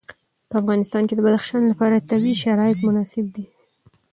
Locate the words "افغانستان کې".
0.61-1.13